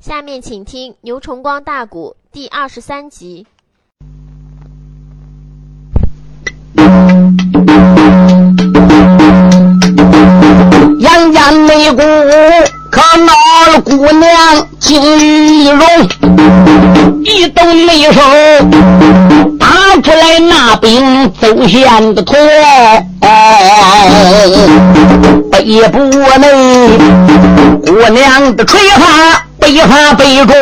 [0.00, 3.46] 下面请听牛崇光大鼓第二十三集。
[11.00, 12.00] 杨家内姑
[12.90, 13.34] 可恼
[13.72, 15.78] 了姑娘金玉容，
[17.22, 18.22] 一动没手，
[19.58, 22.34] 打出来那柄走线的驼，
[25.50, 25.98] 背部
[26.38, 26.98] 内
[27.84, 29.49] 姑娘的垂发。
[29.70, 30.56] 一发背中，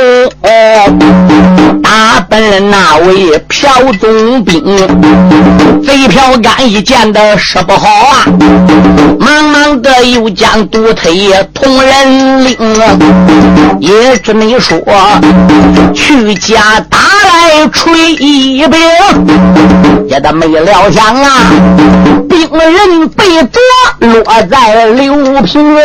[1.83, 4.63] 打奔那位朴总兵，
[5.83, 8.27] 贼朴干一见的说不好啊！
[9.19, 12.55] 忙忙的又将独腿同人领，
[13.81, 14.79] 也只能说
[15.95, 18.79] 去家打来锤一柄，
[20.07, 21.51] 也得没料想啊，
[22.29, 23.63] 病人被捉
[24.01, 25.79] 落在刘平。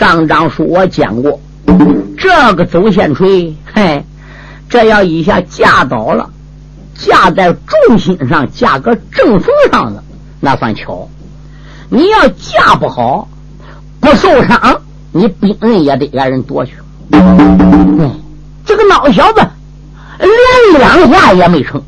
[0.00, 1.38] 上章书我讲过，
[2.16, 4.02] 这个走线锤，嘿，
[4.66, 6.30] 这要一下架倒了，
[6.94, 10.02] 架在重心上，架个正缝上的，
[10.40, 11.06] 那算巧。
[11.90, 13.28] 你要架不好，
[14.00, 14.80] 不受伤，
[15.12, 16.72] 你兵人也得让人夺去。
[17.10, 18.18] 嗯，
[18.64, 19.46] 这个孬小子
[20.18, 21.82] 连两下也没成，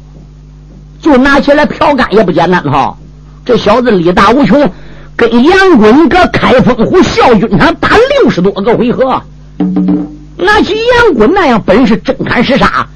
[1.00, 2.94] 就拿起来瓢干也不简单哈。
[3.42, 4.70] 这小子力大无穷。
[5.17, 9.23] 跟杨棍搁开封湖校军场打六十多个回合，
[10.37, 12.87] 拿起杨棍那样本事，真砍实杀，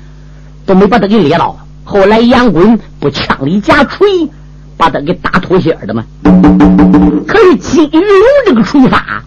[0.64, 1.56] 都没把他给猎到。
[1.84, 4.28] 后来杨棍不枪里夹锤，
[4.76, 6.04] 把他给打脱线的吗？
[7.26, 8.02] 可是金玉龙
[8.46, 9.22] 这个锤法，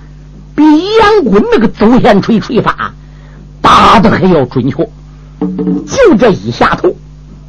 [0.55, 0.63] 比
[0.97, 2.93] 杨棍那个走线锤锤法
[3.61, 4.89] 打的还要准确。
[5.87, 6.93] 就这一下头，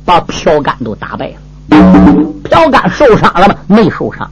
[0.05, 1.35] 把朴干都打败了。
[2.45, 3.55] 朴干受伤了吗？
[3.67, 4.31] 没受伤。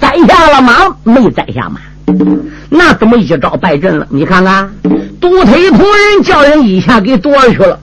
[0.00, 1.80] 摘下了马，没摘下马，
[2.68, 4.06] 那怎么一招败阵了？
[4.10, 4.70] 你看看，
[5.20, 7.78] 独腿仆人叫人一下给夺去了，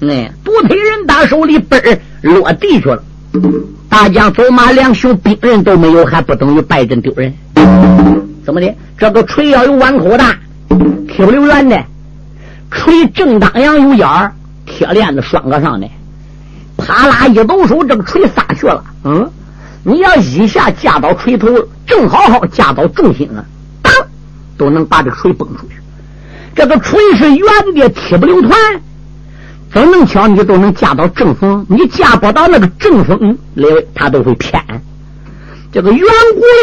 [0.00, 3.02] 那独腿人打手里嘣落地去了。
[3.88, 7.32] 大将走马两雄兵人都没有，还不等于败阵丢人？
[8.44, 8.74] 怎么的？
[8.98, 10.36] 这个锤要有碗口大，
[11.08, 11.82] 铁不溜圆的，
[12.70, 14.32] 锤正当阳有眼儿，
[14.66, 15.88] 铁链子拴个上的，
[16.76, 18.84] 啪啦一抖手，这个锤撒去了。
[19.04, 19.30] 嗯。
[19.86, 21.48] 你要一下架到锤头，
[21.86, 23.44] 正好好架到重心了，
[23.82, 23.92] 当
[24.56, 25.74] 都能把这个锤崩出去。
[26.54, 28.52] 这个锤是圆的，铁不溜团，
[29.70, 34.62] 怎能巧你都能架到正风，你架不到那个正风里，它都会偏。
[35.70, 36.00] 这个圆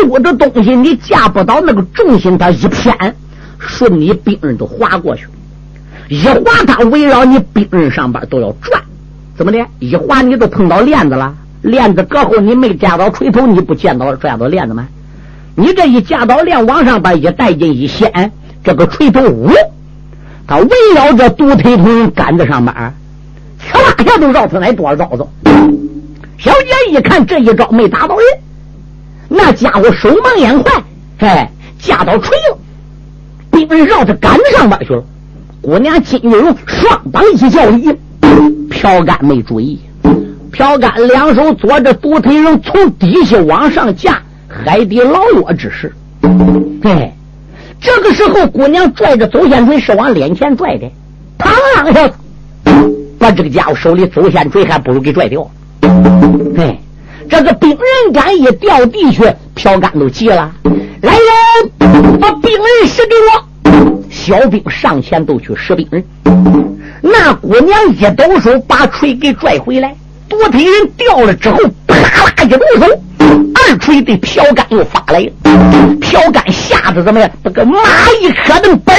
[0.02, 3.16] 鼓鼓的东西，你架不到那个重心，它一偏，
[3.60, 5.28] 顺你兵刃都划过去。
[6.08, 8.82] 一划，它围绕你兵刃上边都要转，
[9.38, 9.60] 怎么的？
[9.80, 11.36] 一划，你都碰到链子了。
[11.62, 14.88] 链子搁后，你没架到锤头，你不见到拽到链子吗？
[15.54, 18.32] 你这一架到链往上边一带劲一掀，
[18.64, 19.50] 这个锤头呜，
[20.48, 22.94] 它围绕着独腿头杆子上边，
[23.72, 25.28] 呲啦下都绕出来多少招子。
[26.38, 28.26] 小姐一看这一招没打到人，
[29.28, 30.84] 那家伙手忙眼快，
[31.20, 32.58] 哎，架到锤了，
[33.52, 35.04] 兵人绕着杆子上边去了。
[35.62, 37.96] 姑娘金玉荣双膀一叫一，
[38.72, 39.80] 朴干没注意。
[40.52, 45.94] 朴干两手左着独腿人，从底下往上架，海底捞月之势。
[46.82, 47.14] 对，
[47.80, 50.92] 这个时候姑娘拽着走线锤是往脸前拽的，
[51.40, 52.12] 嘡一下，
[53.18, 55.50] 把这个家伙手里走线锤还不如给拽掉。
[56.54, 56.78] 对，
[57.30, 59.24] 这个兵刃杆一掉地去，
[59.56, 60.52] 朴干都急了，
[61.02, 64.10] 来人，把兵刃使给我！
[64.10, 66.04] 小兵上前都去拾兵刃，
[67.02, 69.96] 那姑娘一抖手，把锤给拽回来。
[70.32, 72.88] 多腿人掉了之后，啪啦一抖手，
[73.54, 75.30] 二锤对朴干又发来
[76.00, 77.30] 飘杆吓得怎么样？
[77.44, 77.80] 那个马
[78.22, 78.96] 一磕顿本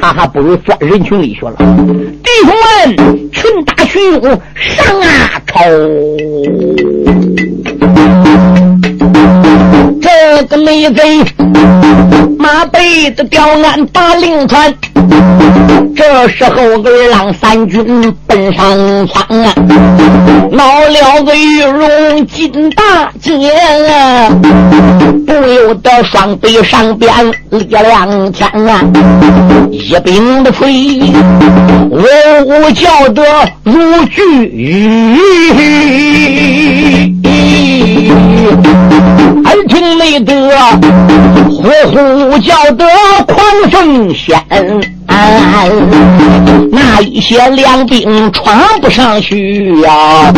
[0.00, 1.54] 他还不如钻人群里去了。
[1.56, 2.52] 弟兄
[2.96, 4.22] 们，群打群勇，
[4.54, 5.06] 上啊！
[5.46, 5.60] 朝
[10.00, 11.22] 这个内贼，
[12.38, 14.74] 马背子吊鞍把令传。
[15.94, 19.54] 这时候，二郎三军奔上场啊，
[20.50, 23.50] 闹了个玉龙金大街
[23.88, 24.28] 啊，
[25.26, 27.12] 不由得双臂上边
[27.50, 28.80] 力量强啊，
[29.70, 31.00] 一柄的锤，
[31.90, 32.02] 呜
[32.46, 33.22] 呜叫得
[33.64, 35.16] 如巨雨，
[39.44, 40.50] 耳听内得
[41.48, 42.84] 呼呼叫得
[43.26, 43.38] 狂
[43.70, 44.42] 风险。
[46.70, 50.32] 那一些良兵闯不上去呀。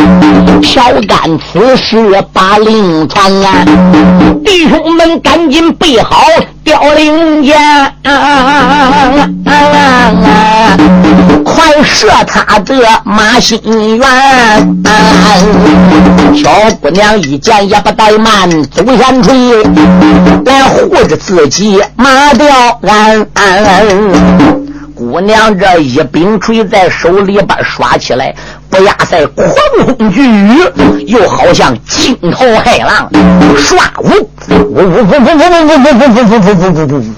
[0.62, 1.96] 朴干此时
[2.32, 3.64] 把令传啊，
[4.44, 6.24] 弟兄们赶紧备好
[6.64, 7.54] 凋零箭，
[11.44, 12.74] 快射他的
[13.04, 13.60] 马心
[13.98, 14.06] 圆。
[16.34, 16.50] 小
[16.80, 19.62] 姑娘一见也不怠慢，走前追
[20.46, 23.26] 来护着自己马吊鞍。
[24.94, 28.34] 姑娘这一柄锤在手里边耍起来，
[28.74, 29.48] 不亚在狂
[29.86, 30.58] 风巨雨，
[31.06, 33.08] 又好像惊涛骇浪，
[33.56, 34.08] 唰呜
[34.48, 35.48] 呜呜呜呜呜呜呜呜呜
[35.94, 37.14] 呜呜呜呜呜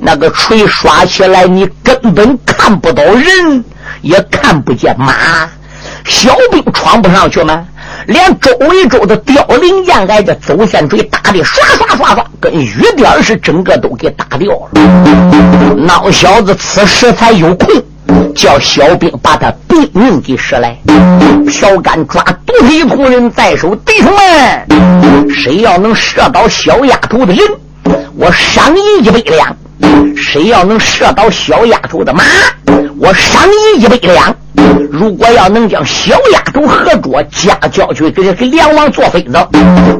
[0.00, 3.64] 那个锤刷起来，你根本看不到人，
[4.00, 5.48] 也看不见马，
[6.04, 7.64] 小兵闯不上去吗？
[8.06, 14.70] 连周围周的凋零燕挨着走线锤打的刷刷刷刷，跟雨点似，整个都给打掉了。
[15.86, 17.68] 孬小子此时才有空，
[18.34, 20.76] 叫小兵把他兵命给射来。
[21.46, 27.38] 朴干抓独腿仆人在手，弟兄们，谁要能射到小丫头的人，
[28.16, 29.54] 我赏银一百两；
[30.16, 32.22] 谁要能射到小丫头的马，
[32.98, 34.34] 我赏你一百两。
[34.90, 39.32] 如果要能将小丫头合捉，家交去给给梁王做妃子，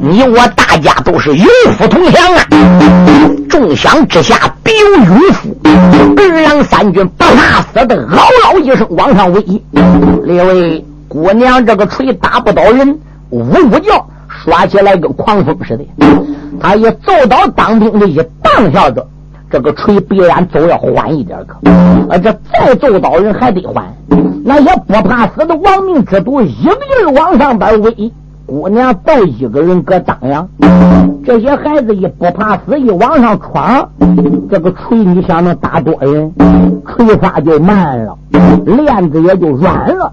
[0.00, 1.46] 你我大家都是有
[1.78, 2.44] 福同享啊！
[3.48, 5.56] 众想之下，必有勇夫。
[6.16, 9.44] 二郎三军不怕死的，嗷嗷一声往上围。
[10.24, 12.98] 列位姑娘，这个锤打不倒人，
[13.30, 14.06] 呜呜叫，
[14.44, 15.84] 耍起来跟狂风似的。
[16.60, 19.04] 他一奏到当兵的，一棒下子。
[19.52, 21.58] 这个锤必然走要缓一点可，
[22.08, 23.84] 啊，这再揍倒人还得缓。
[24.42, 28.10] 那些不怕死的亡命之徒，一个劲往上边围。
[28.46, 30.48] 姑娘都一个人搁当阳，
[31.24, 33.90] 这些孩子一不怕死，一往上闯，
[34.50, 36.32] 这个锤你想能打多人？
[36.86, 38.18] 锤法就慢了，
[38.64, 40.12] 链子也就软了。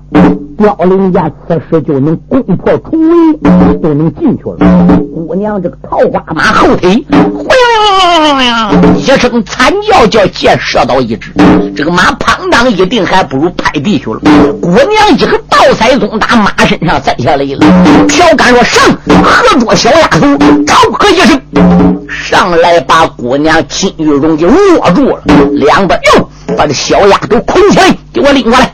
[0.58, 4.58] 凋零剑此时就能攻破重围，就能进去了。
[5.28, 7.06] 姑娘这个桃花马后腿，
[8.98, 11.32] 一声惨叫，叫箭射到一只，
[11.76, 14.20] 这个马砰当一定还不如拍地去了。
[14.62, 17.60] 姑娘一个倒栽葱打马身上栽下来了。
[18.08, 18.84] 朴干说：“上，
[19.24, 20.28] 喝捉小丫头！”
[20.68, 21.42] 嗷喝一声，
[22.08, 25.24] 上来把姑娘金玉荣给握住了，
[25.54, 26.30] 两个哟。
[26.56, 28.72] 把这小丫头捆起来，给我拎过来。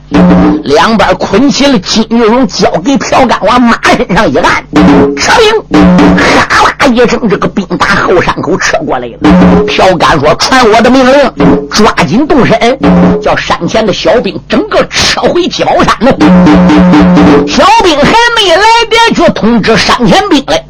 [0.63, 4.63] 两边捆起了金玉荣，交给朴干，往马身上一按，
[5.17, 5.79] 撤兵。
[6.17, 9.17] 哈啦一声，这个兵打后山口撤过来了。
[9.67, 12.57] 朴干说：“传我的命令，抓紧动身，
[13.21, 16.15] 叫山前的小兵整个撤回鸡毛山了。”
[17.47, 20.63] 小兵还没来得及通知山前兵来。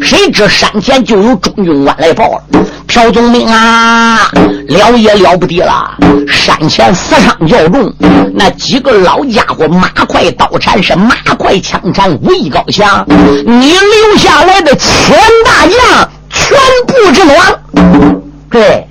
[0.00, 2.44] 谁知山前就有中军官来报了，
[2.86, 4.30] 朴宗明啊，
[4.68, 5.96] 了也了不得了！
[6.28, 7.92] 山前死伤较重，
[8.34, 13.04] 那几个老家伙马快刀缠，是马快枪缠，武艺高强。
[13.08, 18.16] 你留下来的千大将全部阵亡。
[18.50, 18.86] 对，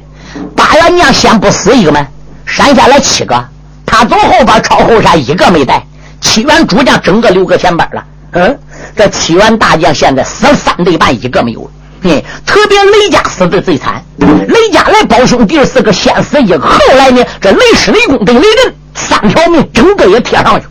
[0.55, 2.05] 八元将先不死一个吗？
[2.45, 3.45] 山下来七个，
[3.85, 5.85] 他走后边抄后山，一个没带。
[6.19, 8.03] 七员主将整个留个前边了。
[8.31, 8.59] 嗯。
[8.95, 11.69] 这七员大将现在死三对半，一个没有了。
[12.03, 20.65] 嗯，特别雷家死的最惨，雷家来保兄弟四个先死一个，后来呢，这雷师、雷公跟雷震三条命整个也贴上去。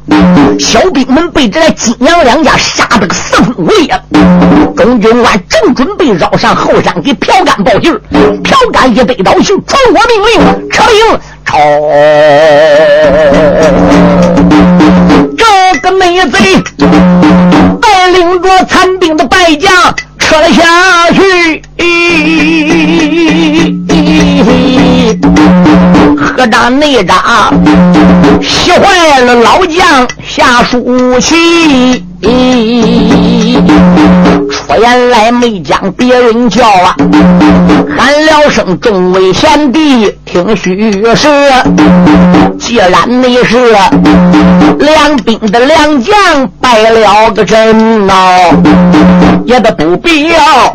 [0.58, 3.98] 小兵们被这金阳两家杀得个四分五裂。
[4.76, 7.98] 中军官正准备绕上后山给朴干报信，
[8.42, 11.58] 朴干一得到信，传我命令，撤兵，抄。
[15.38, 16.62] 这个内贼。
[17.82, 19.70] 带领着残兵的败将
[20.18, 21.62] 撤了下去，
[26.16, 27.16] 何长内战，
[28.40, 32.02] 气坏了老将下书旗。
[34.52, 36.94] 出言来没将别人叫啊，
[37.96, 41.26] 喊了声众位贤弟听虚实。
[42.58, 42.90] 既然
[43.22, 43.74] 你是
[44.78, 46.14] 两兵的梁将，
[46.60, 48.14] 败了个阵呐，
[49.46, 50.72] 也得不必要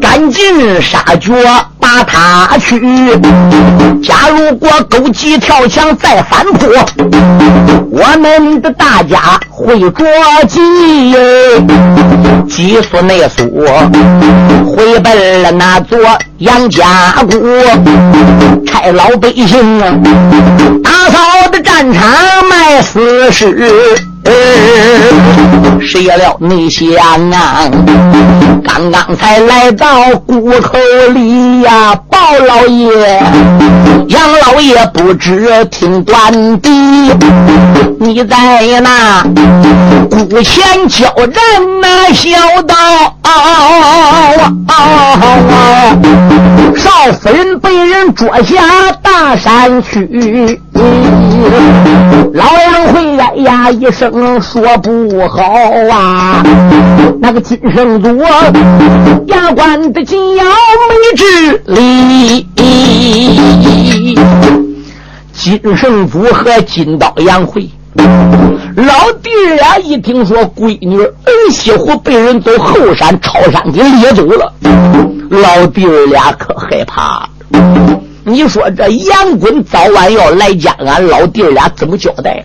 [0.00, 1.32] 赶尽杀绝
[1.92, 2.80] 把他去。
[4.02, 6.66] 假如果狗急跳墙再反扑，
[7.90, 10.04] 我们的大家会着
[10.48, 10.60] 急。
[12.48, 13.66] 急速内速，
[14.66, 15.98] 回奔了那座
[16.38, 17.38] 杨家谷，
[18.66, 19.94] 差老百姓啊
[20.82, 22.02] 打扫的战场
[22.48, 24.11] 卖死尸。
[25.80, 26.86] 谁料内想
[27.30, 27.68] 啊，
[28.64, 30.78] 刚刚才来到谷口
[31.12, 33.22] 里呀，包老爷、
[34.08, 36.70] 杨老爷不知听短的，
[37.98, 39.22] 你在那
[40.08, 41.42] 古前交战
[41.80, 42.30] 那小
[42.62, 42.74] 道，
[46.76, 50.60] 少夫人被人捉下大山去。
[50.74, 55.42] 老杨会哎呀一声说不好
[55.90, 56.42] 啊，
[57.20, 58.18] 那个金圣祖
[59.26, 60.44] 牙关的紧咬
[60.88, 62.46] 没治理。
[65.32, 67.68] 金圣祖和金刀杨会
[68.76, 71.12] 老弟儿俩一听说闺女儿
[71.50, 74.50] 媳妇被人走后山朝山给掠走了，
[75.28, 77.28] 老弟儿俩可害怕。
[78.32, 82.42] 你说这杨棍早晚要来见俺老弟俩，怎么交代？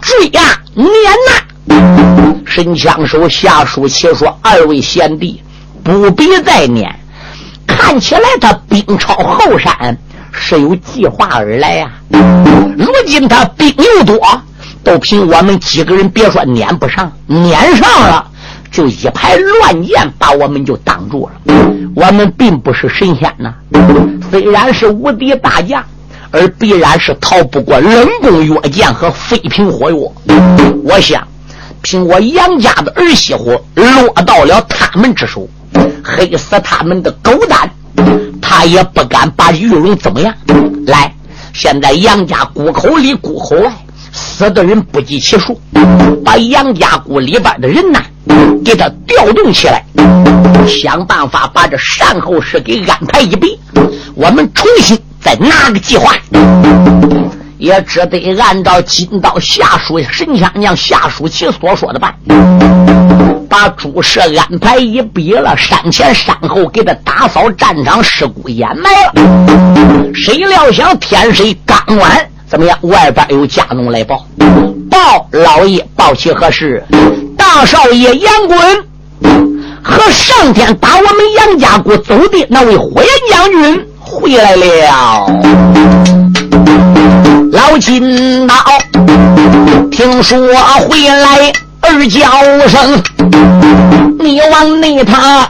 [0.00, 0.42] 追呀，
[0.74, 0.88] 撵
[1.28, 2.42] 呐！
[2.44, 5.40] 神枪手下书且说：“二位贤弟，
[5.84, 6.92] 不必再撵。
[7.64, 9.96] 看起来他兵超后山，
[10.32, 11.92] 是有计划而来呀。
[12.76, 14.18] 如今他兵又多，
[14.82, 18.28] 都凭我们几个人，别说撵不上，撵上了，
[18.72, 21.54] 就一排乱箭把我们就挡住了。
[21.94, 23.54] 我们并不是神仙呐。”
[24.30, 25.84] 虽然是无敌大将，
[26.30, 29.96] 而必然是逃不过冷宫药剑和飞瓶火药。
[30.84, 31.26] 我想，
[31.82, 35.48] 凭我杨家的儿媳妇落到了他们之手，
[36.04, 37.68] 黑死他们的狗胆，
[38.40, 40.32] 他也不敢把玉龙怎么样。
[40.86, 41.12] 来，
[41.52, 43.72] 现在杨家谷口里、谷口外
[44.12, 45.60] 死的人不计其数，
[46.24, 48.00] 把杨家谷里边的人呢，
[48.64, 49.84] 给他调动起来，
[50.68, 53.58] 想办法把这善后事给安排一笔。
[54.20, 56.12] 我们重新再拿个计划，
[57.56, 62.14] 也只得按照金刀下属神枪娘下属其所说的办，
[63.48, 70.12] 把诸事安排一笔了，山前山后给他打扫战场，尸骨掩埋了。
[70.14, 72.78] 谁料想天水刚晚，怎么样？
[72.82, 74.26] 外边有家奴来报，
[74.90, 76.84] 报老爷报起何事？
[77.38, 78.58] 大少爷杨滚
[79.82, 83.86] 和上天打我们杨家谷走的那位火焰将军。
[84.10, 85.26] 回来了，
[87.52, 88.54] 老金刀，
[89.88, 90.36] 听说
[90.80, 92.28] 回来二叫
[92.66, 93.00] 声，
[94.18, 95.48] 你往那他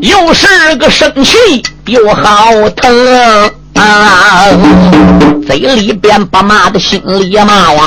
[0.00, 3.50] 又是个生气又好疼。
[3.74, 4.46] 啊！
[5.46, 7.86] 嘴里边不骂的，心里骂呀。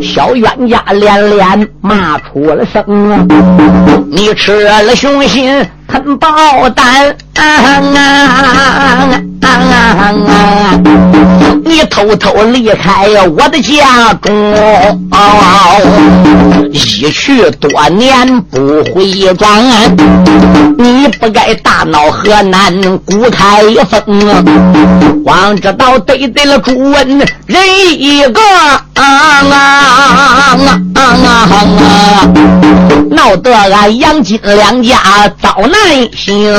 [0.00, 3.26] 小冤家连连骂出了声啊！
[4.10, 7.14] 你吃了雄心吞豹胆
[10.14, 11.61] 啊！
[11.72, 14.54] 你偷偷离开我的家中，
[16.70, 19.96] 一去多年不回转，
[20.76, 27.62] 你不该大闹河南古开封，光知道得罪了朱温人
[27.98, 28.40] 一个，
[33.10, 34.98] 闹得俺杨金两家
[35.40, 35.72] 遭难
[36.14, 36.52] 行。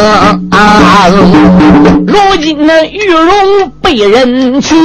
[2.05, 4.77] 如今那玉荣被人擒，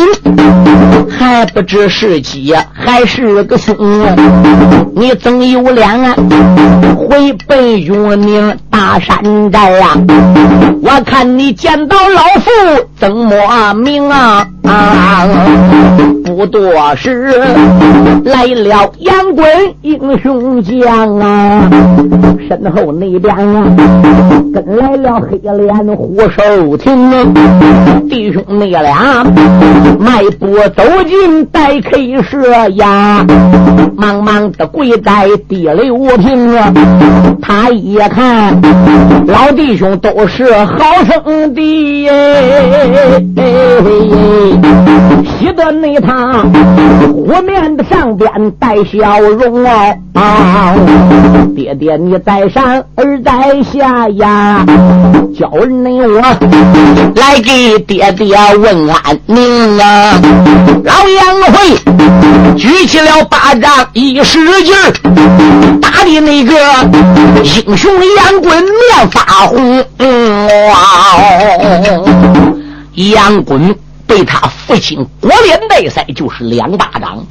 [1.11, 3.77] 还不知是吉还是个凶。
[4.99, 6.17] 你怎有脸啊，
[6.97, 9.17] 回本永宁大山
[9.53, 9.97] 寨呀？
[10.83, 12.51] 我看你见到老夫
[12.99, 14.45] 怎么命啊？
[16.25, 17.33] 不多时，
[18.25, 19.47] 来了杨棍
[19.83, 21.71] 英雄将啊，
[22.49, 23.65] 身后那边啊，
[24.53, 27.25] 跟来了黑脸虎寿亭啊，
[28.11, 29.25] 弟兄妹俩
[29.99, 33.25] 迈步走进待 K 舍呀，
[33.97, 36.73] 忙忙的跪在地雷无平啊，
[37.41, 38.61] 他一看
[39.27, 42.09] 老弟兄都是好生的。
[45.39, 46.45] 喜得那他
[47.07, 49.65] 湖面的上边带笑容
[50.15, 50.75] 啊，
[51.55, 54.65] 爹爹你在上儿在下呀，
[55.39, 56.21] 叫人我
[57.15, 60.21] 来给爹爹问安宁啊！
[60.85, 61.77] 老杨会
[62.57, 64.75] 举起了巴掌一使劲，
[65.81, 66.55] 打的那个
[67.43, 71.19] 英雄杨棍面发红，嗯哇！
[72.95, 73.75] 杨棍。
[74.09, 77.23] 被他父亲国连带塞就是两巴掌，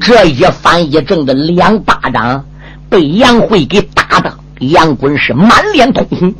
[0.00, 2.44] 这一反一正的两巴掌，
[2.88, 6.34] 被杨慧给打的，杨棍是满脸通红，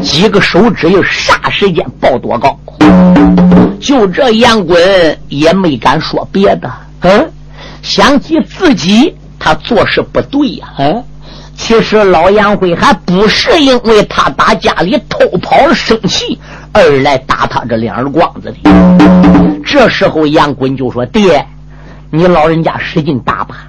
[0.00, 2.58] 几个手指又霎时间爆多高，
[3.78, 7.30] 就这杨棍也没敢说别的，嗯，
[7.88, 11.02] 想起自己他做事不对呀，嗯，
[11.56, 16.38] 其实老杨辉还不是因为他打家里偷跑了生气
[16.70, 19.62] 而来打他这两耳光子的。
[19.64, 21.46] 这时候杨棍就说：“爹，
[22.10, 23.68] 你老人家使劲打吧，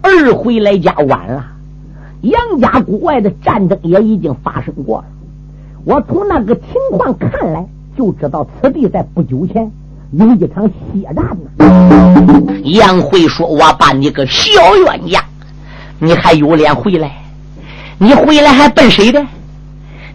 [0.00, 1.44] 二回来家晚了。
[2.22, 5.04] 杨家谷外的战争也已经发生过了。
[5.84, 6.64] 我从那个情
[6.96, 7.66] 况看来，
[7.98, 9.70] 就知道此地在不久前
[10.12, 15.24] 有一场血战呢。”杨辉说：“我把你个小冤家！”
[15.98, 17.22] 你还有脸回来？
[17.98, 19.24] 你回来还奔谁的？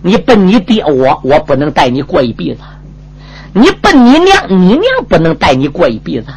[0.02, 2.60] 你奔你爹我，我不能带你过一辈子。
[3.54, 6.28] 你奔你娘，你娘不能带你过一辈子。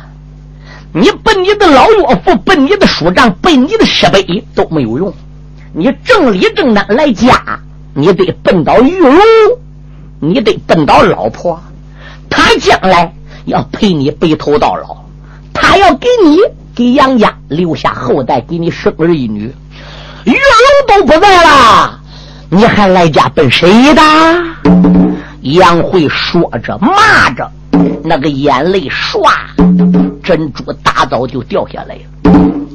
[0.92, 4.22] 你奔你的老岳父，奔你的叔长，奔你的师辈
[4.54, 5.12] 都没有用。
[5.72, 7.60] 你正理正当来家，
[7.94, 9.18] 你得奔到玉楼，
[10.20, 11.60] 你得奔到老婆。
[12.28, 13.12] 他将来
[13.46, 14.96] 要陪你白头到老，
[15.52, 16.38] 他要给你。
[16.72, 19.52] 给杨家留下后代，给你生儿育女，
[20.24, 20.38] 玉龙
[20.86, 22.00] 都不在了，
[22.48, 24.00] 你还来家奔谁的？
[25.42, 27.50] 杨慧说着骂着，
[28.02, 29.30] 那个眼泪唰，
[30.22, 32.32] 珍珠大早就掉下来了。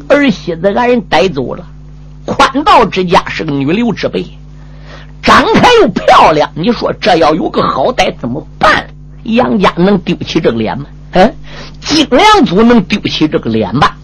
[0.10, 1.65] 儿媳子俺人带走了，
[2.25, 4.24] 宽道之家是个女流之辈，
[5.24, 8.86] 长开又漂亮，你说这要有个好歹怎么办？
[9.25, 10.86] 杨家能丢起这个脸吗？
[11.12, 11.34] 嗯。
[11.82, 13.96] 金良祖能丢起这个脸吧？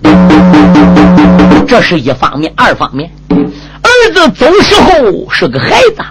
[1.68, 6.04] 这是一方面，二方面，儿子走时候是个孩子，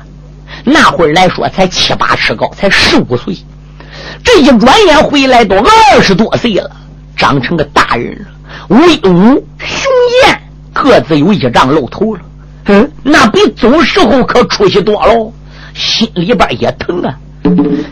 [0.64, 3.36] 那会儿来说才七八尺高，才十五岁，
[4.24, 6.70] 这一转眼回来都二十多岁了，
[7.16, 8.26] 长成个大人了，
[8.68, 9.90] 威武雄
[10.24, 10.40] 健，
[10.72, 12.20] 个子有一丈露头了。
[12.66, 15.32] 嗯，那比走时候可出息多喽，
[15.74, 17.14] 心里边也疼啊，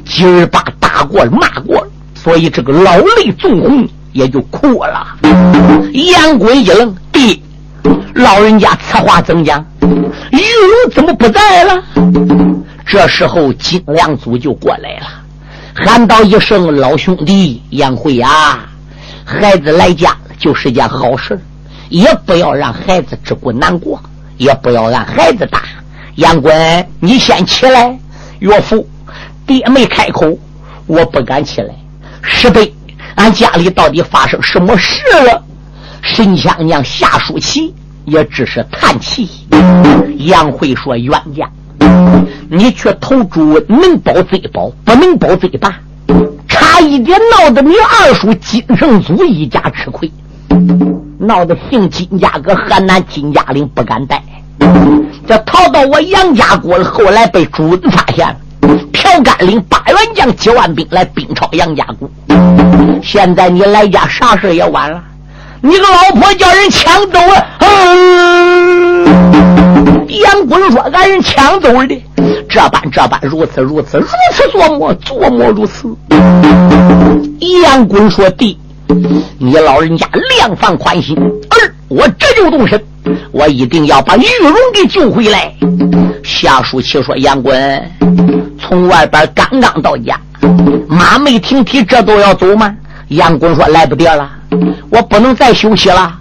[0.05, 1.87] 今儿把打过，骂过。
[2.15, 5.07] 所以这个老泪纵横，也就哭了。
[5.93, 7.38] 杨棍一愣，爹，
[8.15, 9.65] 老人家此话怎讲？
[9.81, 11.83] 玉龙怎么不在了？
[12.85, 15.07] 这时候金良祖就过来了，
[15.75, 18.67] 喊道一声：“老兄弟，杨慧啊，
[19.25, 21.38] 孩子来家就是件好事，
[21.88, 24.00] 也不要让孩子只顾难过，
[24.38, 25.62] 也不要让孩子打。
[26.17, 27.97] 杨棍，你先起来。
[28.41, 28.88] 岳父，
[29.49, 30.38] 爹没开口，
[30.87, 31.75] 我不敢起来。”
[32.23, 32.73] 十倍，
[33.14, 35.43] 俺家里到底发生什么事了？
[36.03, 39.29] 沈香娘夏淑琪也只是叹气。
[40.18, 41.49] 杨慧说：“冤家，
[42.51, 45.75] 你去投猪能保贼保，不能保贼大，
[46.46, 50.11] 差一点闹得你二叔金圣祖一家吃亏，
[51.18, 54.23] 闹得姓金家搁河南金家岭不敢待，
[55.27, 58.37] 这逃到我杨家国了，后来被主人发现了。”
[59.18, 62.09] 朴干领八员将几万兵来兵抄杨家谷，
[63.02, 65.02] 现在你来家啥事也晚了。
[65.61, 67.46] 你个老婆叫人抢走了。
[70.09, 72.00] 杨棍说：“俺人抢走的，
[72.48, 75.88] 这般这般，如此如此，如此琢磨琢磨如此。”
[77.64, 78.57] 杨棍说：“弟，
[79.38, 80.07] 你老人家
[80.38, 81.16] 量放宽心，
[81.88, 82.83] 我这就动身，
[83.33, 85.53] 我一定要把玉荣给救回来。”
[86.22, 87.90] 夏淑琪说：“杨滚。”
[88.61, 90.20] 从外边刚刚到家，
[90.87, 92.77] 马没停蹄，这都要走吗？
[93.09, 94.31] 杨公说：“来不得了，
[94.90, 96.14] 我不能再休息了。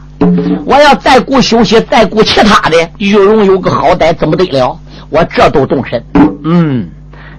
[0.65, 4.80] 我要再顾休息，再顾其他的，玉荣有个好歹怎么得了？
[5.10, 6.01] 我这都动身。
[6.45, 6.88] 嗯，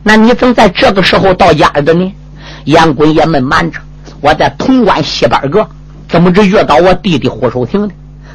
[0.03, 2.13] 那你怎在这个时候到家的呢？”
[2.67, 3.79] 杨滚也没瞒着，
[4.21, 5.67] 我在潼关西边个，
[6.07, 7.89] 怎么着遇到我弟弟胡守亭呢？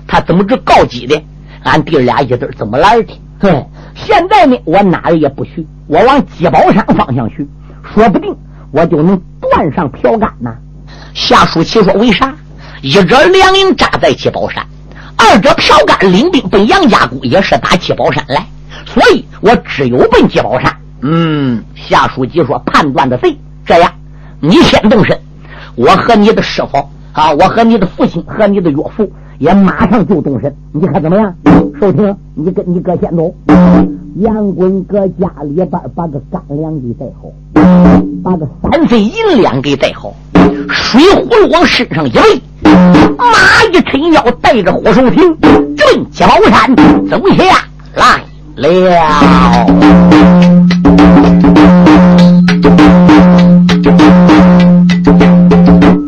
[0.07, 1.21] 他怎么着告急的？
[1.63, 3.13] 俺弟俩一对怎么来的？
[3.39, 3.65] 哼。
[3.95, 7.47] 现在呢，我哪儿也不去，我往鸡宝山方向去，
[7.93, 8.35] 说不定
[8.71, 10.51] 我就能断上票杆呢。
[11.13, 12.33] 夏书奇说：“为啥？
[12.81, 14.65] 一者两营扎在鸡宝山，
[15.15, 18.45] 二者票杆领兵奔杨家谷，也是打鸡宝山来，
[18.85, 23.91] 所以我只有奔鸡宝山。”嗯，夏书记说：“判断的对，这样，
[24.39, 25.17] 你先动身，
[25.75, 31.33] 我和你的师傅啊，我和你的父亲和你的岳父。”也马上就动身，你看怎么样？
[31.79, 33.33] 寿亭，你跟你哥先走。
[34.19, 37.31] 杨棍搁家里边把个干粮给带好，
[38.23, 40.13] 把个三分银两给带好，
[40.69, 42.21] 水葫芦往身上一背，
[42.63, 45.75] 马一抻腰，带着火寿亭，奔
[46.11, 46.75] 焦山
[47.09, 47.43] 走下
[47.95, 48.23] 来
[48.55, 48.67] 了。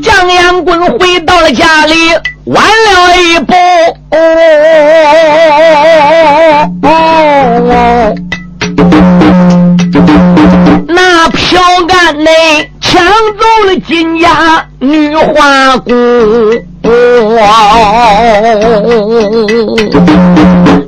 [0.03, 1.93] 将杨棍回到了家里。
[2.45, 3.53] 晚了一步，
[10.87, 15.91] 那票杆内抢走了金家女花姑。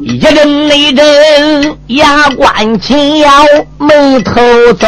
[0.01, 3.31] 一阵一阵牙关紧咬，
[3.79, 4.39] 眉头
[4.77, 4.87] 皱，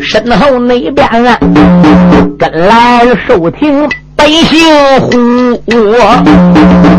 [0.00, 1.08] 身后那边
[2.36, 3.88] 跟来了寿亭
[4.22, 4.56] 百姓
[5.00, 5.10] 胡，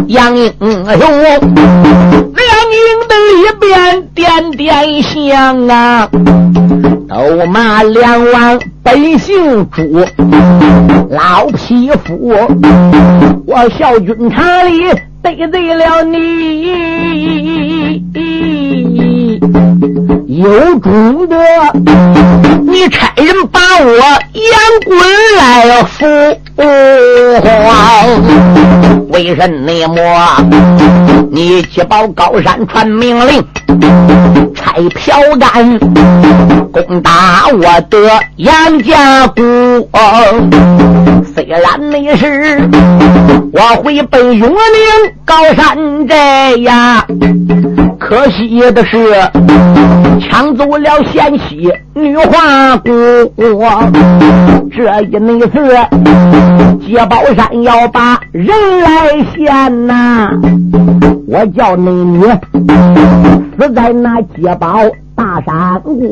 [0.07, 3.71] 杨英雄，两营的里边
[4.13, 6.09] 点点香啊，
[7.07, 10.05] 都骂梁王本姓朱，
[11.12, 12.36] 老匹夫，
[13.47, 15.12] 我小军场里。
[15.23, 18.03] 得罪了你，
[20.27, 21.38] 有种的，
[22.67, 24.53] 你差人把我杨
[24.86, 24.99] 棍
[25.38, 26.05] 来扶
[27.41, 27.47] 皇，
[29.12, 29.49] 为什
[29.88, 29.95] 么？
[31.31, 33.41] 你去报高山传命令，
[34.53, 35.79] 拆票杆，
[36.69, 37.97] 攻打我的
[38.36, 39.41] 杨家谷。
[41.23, 42.69] 虽然你是
[43.53, 44.55] 我回奔永宁
[45.23, 47.05] 高山寨呀，
[47.99, 48.97] 可惜的是
[50.19, 52.89] 抢走了贤妻女花姑。
[54.75, 55.77] 这一那次
[56.86, 58.47] 接宝山要把人
[58.81, 60.29] 来献呐，
[61.27, 62.23] 我叫那女
[63.57, 64.79] 死在那接宝。
[65.23, 66.12] 大山谷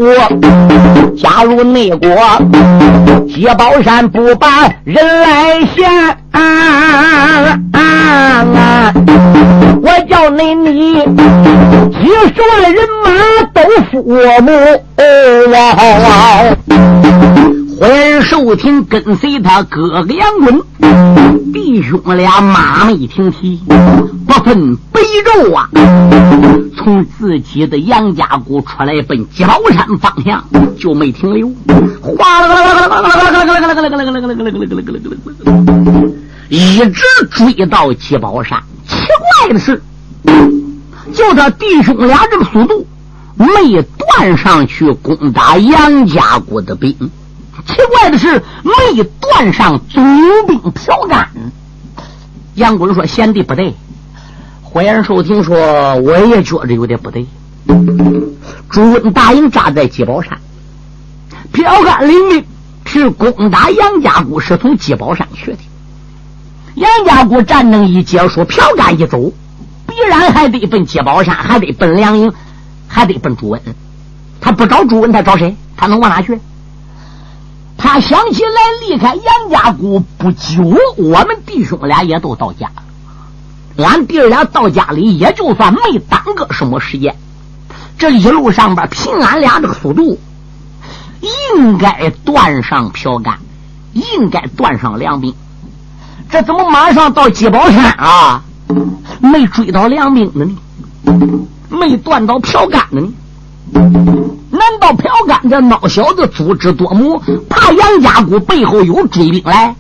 [1.18, 2.08] 加入内国，
[3.28, 5.92] 接宝山不把人来献，
[9.82, 10.94] 我叫你你
[11.92, 13.12] 几十万人马
[13.54, 14.16] 都服我。
[17.82, 20.62] 人寿亭跟随他哥哥杨棍，
[21.52, 23.60] 弟兄俩马没停蹄，
[24.28, 25.68] 不分北昼啊，
[26.78, 30.44] 从自己的杨家谷出来奔焦山方向
[30.80, 31.52] 就没停留，
[32.02, 36.12] 哗啦啦啦啦啦啦啦啦啦啦啦啦啦啦啦啦啦
[36.50, 36.94] 一直
[37.32, 38.62] 追到吉宝山。
[38.88, 38.96] 奇
[39.40, 39.82] 怪的是，
[41.12, 42.86] 就他弟兄俩这个速度，
[43.36, 46.96] 没断上去攻打杨家谷的兵。
[47.66, 50.04] 奇怪的是，没断上总
[50.48, 51.30] 兵朴干。
[52.56, 53.74] 杨棍说：“贤弟不对。”
[54.62, 57.26] 火焰寿听说，我也觉得有点不对。
[58.70, 60.40] 朱温大营扎在鸡宝山，
[61.52, 62.46] 朴干领兵
[62.86, 65.58] 是攻打杨家谷，是从鸡宝山去的。
[66.76, 69.32] 杨家谷战争一结束，朴干一走，
[69.88, 72.32] 必然还得奔鸡宝山，还得奔梁营，
[72.88, 73.62] 还得奔朱温。
[74.40, 75.56] 他不找朱温，他找谁？
[75.76, 76.40] 他能往哪去？
[77.84, 78.52] 他想起来
[78.88, 80.64] 离开杨家谷不久，
[80.98, 83.84] 我们弟兄俩也都到家了。
[83.84, 87.16] 俺弟俩到家里，也就算没耽搁什么时间。
[87.98, 90.20] 这一路上边，凭俺俩这个速度，
[91.56, 93.40] 应该断上票杆，
[93.94, 95.34] 应该断上粮兵。
[96.30, 98.44] 这怎么马上到鸡宝山啊？
[99.20, 100.56] 没追到粮兵呢？
[101.68, 103.12] 没断到票杆呢？
[103.74, 109.76] 难道朴干这孬小子足智多谋，怕杨家谷背后有追兵来，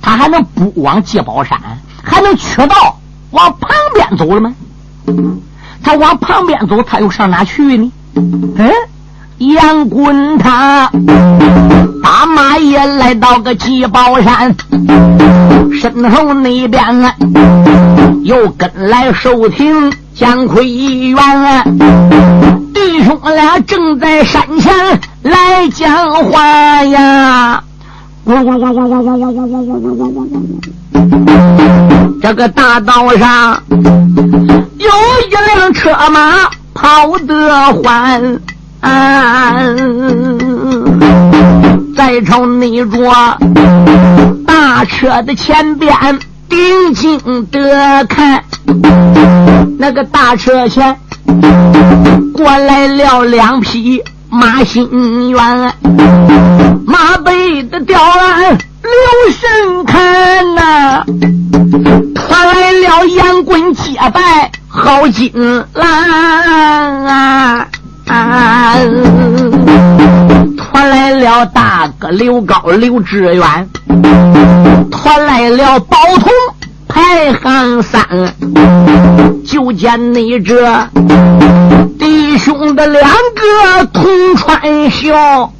[0.00, 1.58] 他还能不往界宝山，
[2.02, 2.98] 还能去到
[3.30, 4.54] 往旁边走了吗？
[5.82, 7.92] 他往旁边走，他又上哪去呢？
[8.14, 8.70] 嗯，
[9.38, 10.90] 杨滚他
[12.02, 14.54] 大马也来到个鸡宝山，
[15.80, 17.14] 身后那边啊，
[18.22, 21.18] 又跟来寿亭姜魁元，
[22.72, 24.74] 弟兄俩正在山前
[25.20, 27.62] 来讲话呀。
[32.22, 33.62] 这个大道上
[34.78, 34.88] 有
[35.28, 38.40] 一辆车马跑得欢、
[38.80, 39.52] 啊，
[41.94, 43.38] 再瞅那着
[44.46, 45.94] 大车的前边
[46.48, 48.42] 定睛的看。
[49.78, 50.96] 那个大车前。
[52.34, 55.74] 过来了两匹马心猿，
[56.86, 58.50] 马背的吊鞍
[58.82, 61.02] 留神看呐，
[62.14, 65.32] 传来了杨棍结拜好金
[65.72, 67.66] 兰，
[70.56, 73.68] 传来了大哥刘高刘志远，
[74.92, 76.30] 传来了宝通。
[76.96, 78.08] 排行三，
[79.44, 80.88] 就见你这
[81.98, 83.04] 弟兄的两
[83.34, 84.02] 个同
[84.34, 85.52] 穿孝，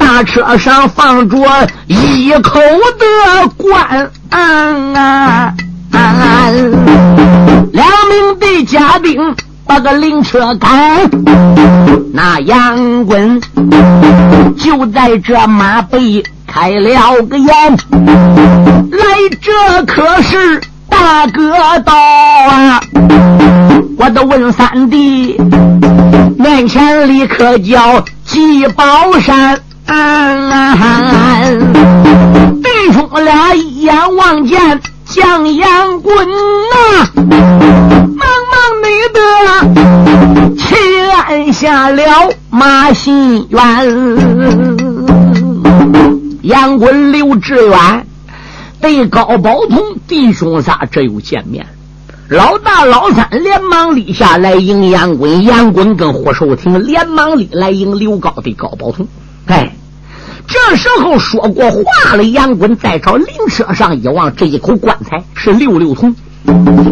[0.00, 1.38] 大车上放着
[1.86, 3.06] 一口的
[3.56, 4.10] 棺，
[7.70, 11.08] 两名的家丁把个灵车赶，
[12.12, 13.40] 那杨棍
[14.58, 16.24] 就在这马背。
[16.46, 17.50] 开了个眼，
[17.90, 18.98] 来
[19.40, 21.50] 这可是大哥
[21.84, 22.80] 道啊！
[23.98, 25.36] 我都问三弟，
[26.38, 28.84] 面前立刻叫祭宝
[29.20, 29.58] 山？
[32.62, 39.18] 弟兄俩一眼望见将阳棍呐，忙忙你的
[40.56, 40.74] 去
[41.26, 42.02] 按下了
[42.50, 44.75] 马心元。
[46.46, 48.06] 杨滚刘志远
[48.80, 51.66] 对高宝同弟兄仨这又见面，
[52.28, 59.08] 老大老三连忙立下来迎杨滚，杨滚跟霍寿亭连忙立来迎刘高的高宝同。
[59.46, 59.74] 哎，
[60.46, 66.14] 这时候说过话了杨滚再朝灵车上一望，这一口棺材是六六铜，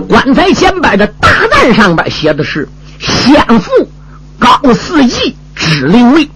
[0.09, 3.71] 棺材前边的大字上边写的是“先父
[4.37, 6.29] 高四义之灵位”，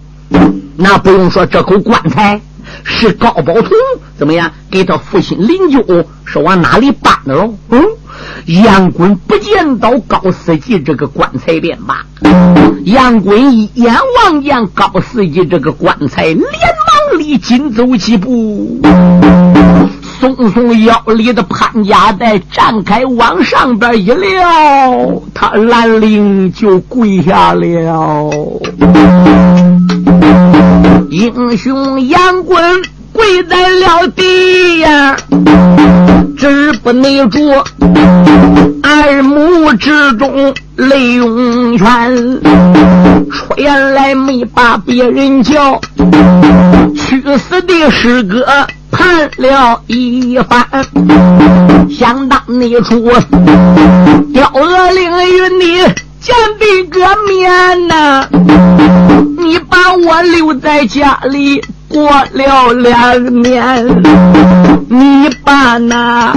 [0.77, 2.39] 那不用说，这口棺材。
[2.83, 3.71] 是高宝同
[4.17, 4.51] 怎么样？
[4.69, 7.53] 给他父亲灵柩是往哪里搬的喽？
[7.69, 7.83] 嗯，
[8.63, 12.05] 杨棍不见到高司机这个棺材便罢。
[12.85, 18.79] 杨棍一眼望见高司机这个棺材，连忙离紧走几步，
[20.19, 28.29] 松松腰里的潘家带展开往上边一撩，他兰陵就跪下了。
[31.09, 35.15] 英雄杨棍跪在了地呀，
[36.37, 37.49] 止不内住，
[38.83, 42.39] 耳目之中泪涌泉。
[43.31, 45.81] 出言来没把别人叫，
[46.95, 48.45] 去死的师哥
[48.91, 50.63] 判了一番。
[51.89, 53.11] 想当那出
[54.31, 56.08] 雕鹅凌云你。
[56.21, 58.27] 见的个面呐，
[59.37, 63.85] 你把我留在家里过了两年，
[64.89, 66.33] 你把那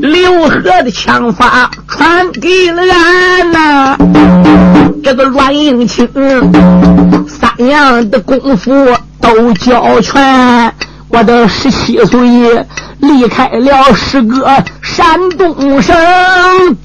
[0.00, 3.96] 刘贺的枪法传给了俺呐，
[5.02, 6.08] 这个阮英清
[7.26, 8.72] 三样的功夫
[9.20, 10.72] 都教全，
[11.14, 12.66] 我的十七岁。
[12.98, 14.46] 离开了师哥
[14.80, 15.94] 山东省，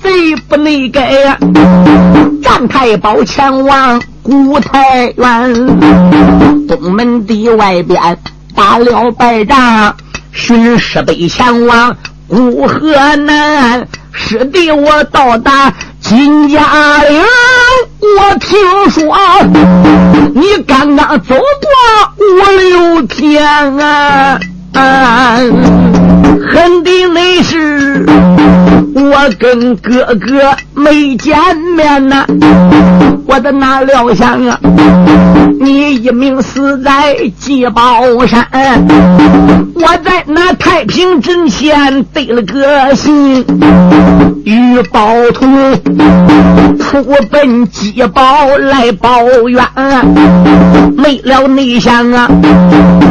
[0.04, 1.38] 贼不内改呀！
[2.44, 8.18] 战太保前往古太原，东门的外边
[8.54, 9.96] 打了败仗，
[10.34, 11.96] 巡师北前往
[12.30, 16.60] 古河南，师弟我到达金家
[17.04, 17.20] 岭，
[18.20, 18.60] 我听
[18.92, 19.18] 说
[20.36, 21.44] 你刚刚走过
[22.18, 22.24] 五
[22.60, 23.44] 六天
[23.80, 24.40] 啊！
[24.74, 25.38] 啊
[26.52, 28.06] 恨的那是
[28.94, 31.36] 我跟哥哥没见
[31.76, 32.26] 面呐，
[33.26, 34.60] 我的哪料想啊，
[36.00, 38.48] 一命死在鸡宝山，
[39.76, 43.46] 我在那太平镇前得了个信，
[44.46, 45.74] 与宝同
[46.80, 49.62] 出奔鸡宝来报冤，
[50.96, 52.30] 没了内想啊，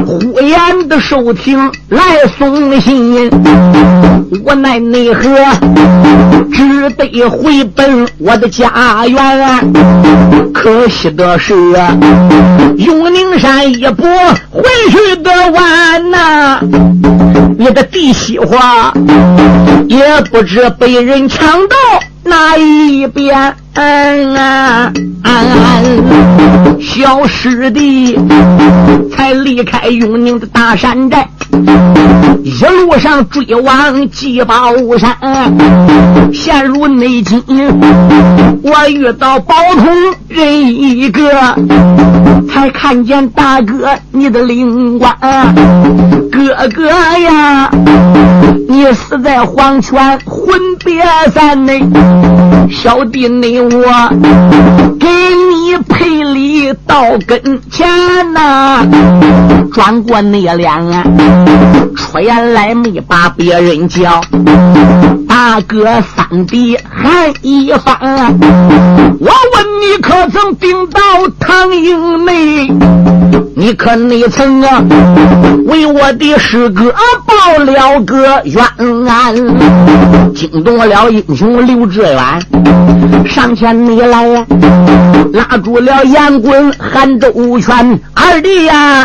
[0.07, 2.01] 呼延的收听来
[2.38, 3.31] 送信。
[4.44, 5.29] 我奈奈何，
[6.51, 9.72] 只得回奔我的家园。
[10.55, 11.55] 可惜的是，
[12.79, 14.05] 永宁山一步
[14.53, 14.62] 回
[14.93, 16.61] 去的晚呐，
[17.59, 18.57] 你的弟媳妇
[19.88, 21.77] 也不知被人抢到
[22.23, 23.57] 哪一边。
[23.75, 24.93] 嗯啊
[26.81, 28.19] 小师弟
[29.15, 31.29] 才离开永宁的大山寨。
[32.43, 35.15] 一路上追往鸡宝山，
[36.33, 37.43] 陷入内境。
[38.63, 39.87] 我遇到宝通
[40.29, 41.31] 人一个，
[42.49, 45.15] 才看见大哥你的灵官。
[46.31, 47.71] 哥哥呀，
[48.69, 51.03] 你死在黄泉魂别
[51.35, 51.83] 山内，
[52.71, 54.09] 小弟你我
[54.99, 55.07] 给
[55.51, 57.87] 你赔礼到跟前
[58.33, 58.85] 呐，
[59.73, 61.05] 转过那脸啊。
[61.97, 64.21] 出言来没把别人叫，
[65.29, 68.38] 大哥三弟还一番。
[69.21, 71.01] 我问你可曾顶到
[71.40, 72.68] 唐英内？
[73.59, 74.81] 你可你曾啊？
[75.66, 76.94] 为我的师哥
[77.27, 78.64] 报了个冤
[79.09, 79.35] 案，
[80.33, 82.16] 惊动了英雄刘志远，
[83.29, 84.47] 上前你来呀，
[85.33, 89.05] 拉住了杨棍韩周全二弟呀，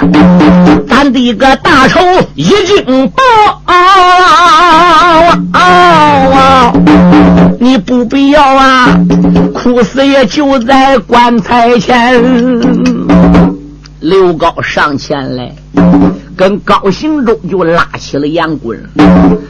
[0.88, 2.00] 咱的一个大仇
[2.36, 3.24] 已经报，
[7.60, 9.00] 你不必要啊，
[9.56, 12.22] 哭死也就在棺材前。
[14.04, 15.56] 刘高上前来，
[16.36, 18.78] 跟高行周就拉起了杨棍。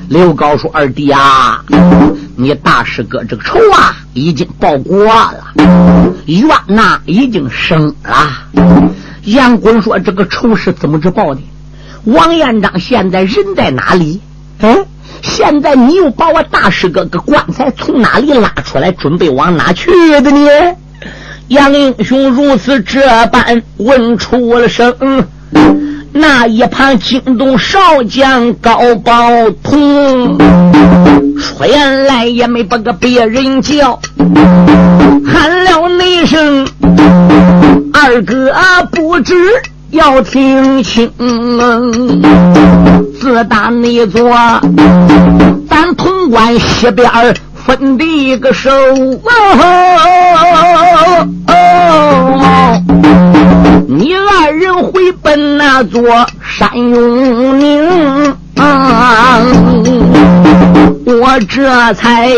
[0.09, 1.65] 刘高说：“二弟啊，
[2.35, 5.43] 你大师哥这个仇啊，已经报过了，
[6.27, 8.93] 冤呐已经生了。”
[9.25, 11.41] 杨棍说：“这个仇是怎么着报的？
[12.03, 14.21] 王延章现在人在哪里？
[14.59, 14.85] 嗯，
[15.23, 19.89] 现在你又把我大师哥个棺材从哪里拉出来，准备往哪去
[20.21, 20.47] 的呢？”
[21.49, 24.95] 杨英雄如此这般问出了声。
[26.15, 30.37] 那一旁惊动少将高宝通，
[31.39, 33.99] 说言来也没把个别人叫，
[35.25, 36.67] 喊了那声
[37.91, 38.53] 二哥
[38.91, 39.35] 不知
[39.89, 41.11] 要听清，
[43.19, 44.29] 自打那座
[45.67, 47.09] 咱潼关西边
[47.65, 48.69] 分的一个手。
[53.87, 56.01] 你二人回奔那座
[56.41, 59.39] 山永宁啊，
[61.05, 62.29] 我这才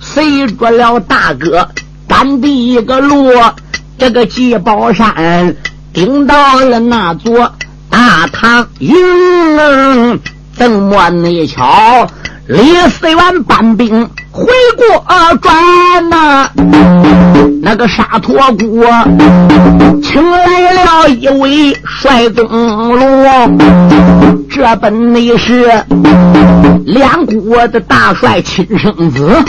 [0.00, 1.68] 随着了大哥
[2.08, 3.32] 赶的一个路，
[3.98, 5.54] 这个鸡宝山
[5.92, 7.52] 顶到了那座
[7.90, 8.94] 大唐营，
[10.56, 12.08] 怎么那巧
[12.46, 12.58] 李
[12.90, 15.04] 四元搬兵回过
[15.40, 16.50] 转呐？
[17.62, 18.86] 那个沙陀国
[20.02, 22.46] 请来了一位帅东
[22.94, 23.58] 龙，
[24.50, 25.72] 这本内是
[26.84, 29.42] 两国的大帅亲生子，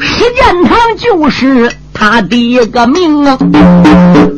[0.00, 3.38] 石建堂就是他第一个名啊。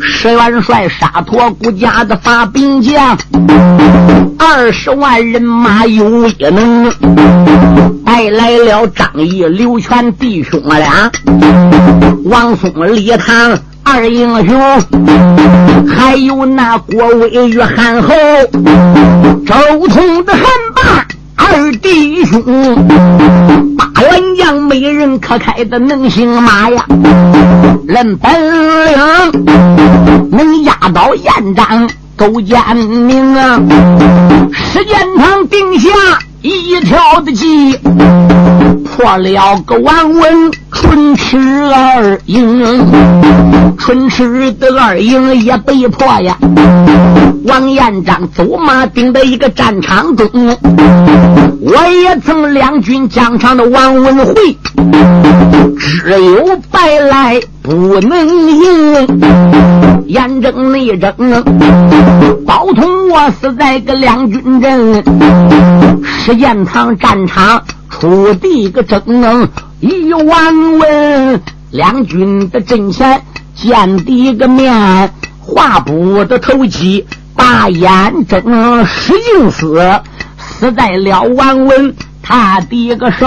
[0.01, 3.18] 石元帅沙陀孤家的发兵将，
[4.38, 6.90] 二十万人马有一能，
[8.05, 11.11] 带来了张仪、刘全弟兄俩。
[12.25, 14.83] 王松、李唐二英雄，
[15.88, 18.14] 还有那郭威与韩侯，
[19.44, 20.42] 周通的韩
[20.75, 22.42] 霸二弟兄，
[24.18, 26.85] 八员将没人可开的能行马呀！
[27.87, 28.33] 论本
[28.87, 33.61] 领，能压倒燕章、勾践明啊！
[34.52, 35.90] 时间堂定下。
[36.40, 37.76] 一条的计
[38.85, 46.38] 破了个王文春池二营，春池的二营也被破呀。
[47.44, 50.31] 王延章走马顶在一个战场中，
[51.61, 54.57] 我也曾两军疆场的王文辉，
[55.77, 60.05] 只有白来不能赢。
[60.07, 61.12] 严正内争，
[62.47, 65.05] 包同我死在个两军阵。
[66.05, 69.49] 石建堂战场出的个争，
[69.81, 71.42] 一万文
[71.73, 73.23] 两军的阵前
[73.55, 77.05] 见的一个面，画布的头机
[77.37, 80.01] 大眼睁，石应死
[80.59, 83.27] 死在了王文他的个手。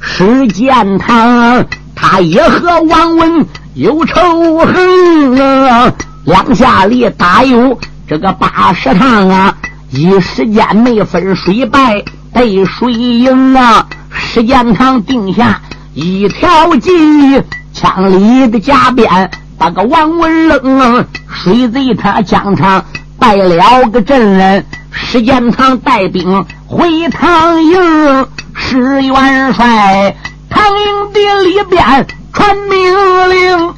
[0.00, 5.92] 石建堂他也和王文有仇恨啊，
[6.24, 9.56] 两下里打有这个八十趟啊，
[9.90, 12.02] 一时间没分水败。
[12.34, 15.60] 被水赢啊，石建堂定下
[15.92, 17.42] 一条计，
[17.74, 22.82] 枪里的夹鞭把个王文扔，啊水贼他疆场
[23.22, 30.16] 拜了个阵，石建堂带兵回唐营，石元帅
[30.50, 32.92] 唐营的里边传命
[33.30, 33.74] 令，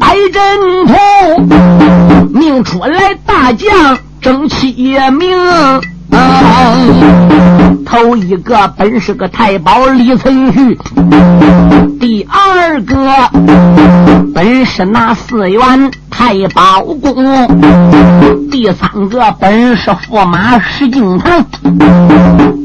[0.00, 0.94] 白阵图
[2.32, 3.98] 命出来大将。
[4.22, 4.72] 正气
[5.12, 5.36] 名，
[7.84, 10.76] 头一个本是个太保李存勖，
[12.00, 12.96] 第二个
[14.34, 21.44] 本是那四员太保公，第三个本是驸马石敬瑭，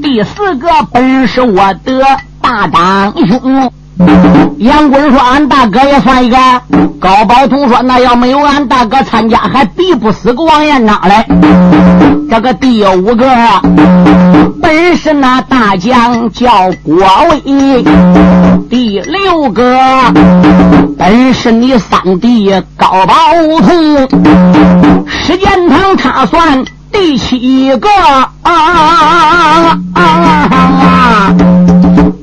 [0.02, 2.02] 第四个本是我的
[2.42, 3.72] 大长兄。
[4.60, 6.38] 杨棍说：“俺大哥也算一个。”
[7.00, 11.26] 高宝通说：“那要没有俺大哥参加，还比不死个王延章嘞。”
[12.30, 13.26] 这个第五个
[14.62, 16.96] 本是那大将叫郭
[17.30, 17.84] 威，
[18.70, 19.80] 第六个
[20.98, 23.14] 本是你三弟高宝
[23.62, 24.08] 通，
[25.08, 27.90] 时间堂他算第七个
[28.44, 31.34] 啊啊啊！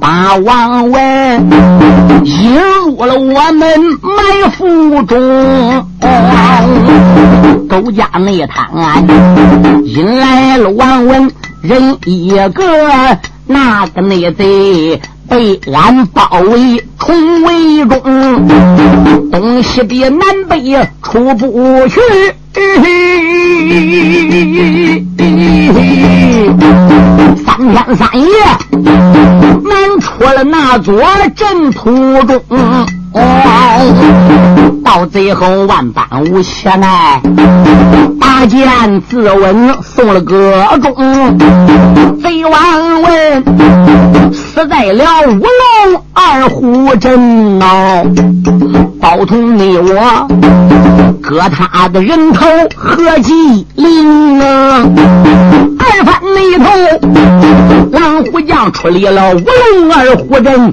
[0.01, 1.51] 把王文
[2.25, 5.87] 引入了我们埋伏中，
[7.69, 9.03] 勾家内堂啊
[9.85, 11.31] 引来了王文
[11.63, 12.63] 人一个，
[13.47, 18.49] 那个内贼被俺包围重围中，
[19.31, 22.01] 东西的南北出不去。
[22.57, 22.89] 嘿嘿
[27.45, 28.33] 三天三夜，
[29.63, 30.99] 难出了那座
[31.37, 31.91] 阵土
[32.23, 32.43] 中。
[33.19, 37.21] 哦，到最后万般无邪奈，
[38.21, 38.69] 拔剑
[39.09, 41.39] 自刎送了个中。
[42.23, 48.05] 贼王问，死在了五龙二虎阵哦。
[49.01, 50.29] 包同你我
[51.23, 52.45] 割他的人头
[52.75, 54.83] 何其灵啊！
[55.79, 56.65] 二番那头，
[57.93, 60.73] 狼虎将出离了五龙二虎阵，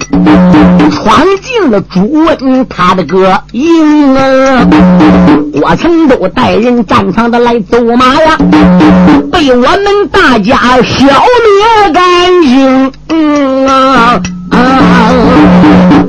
[0.89, 4.67] 闯进了朱温他的个营啊！
[5.53, 8.37] 郭成都带人战场的来走马呀，
[9.31, 12.91] 被我们大家消灭干净。
[13.09, 14.21] 嗯啊！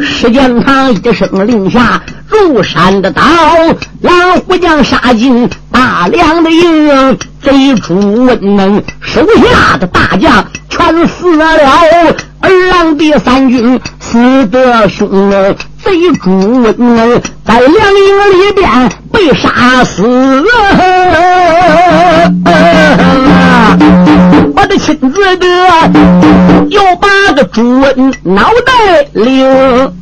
[0.00, 3.22] 石建堂一声令下，入山的刀，
[4.00, 4.12] 老
[4.46, 11.46] 虎将杀进大梁的营，贼朱温能手下的大将全死了，
[12.40, 13.78] 二郎的三军
[14.14, 15.10] 死得凶，
[15.82, 15.90] 贼
[16.22, 16.72] 朱文
[17.44, 17.74] 在粮营
[18.30, 20.04] 里边被杀死。
[24.54, 25.48] 我的亲自的
[26.70, 29.92] 又把个朱文脑袋领，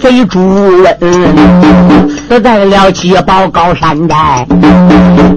[0.00, 0.82] 贼朱温
[2.28, 4.46] 死在了七宝高山寨，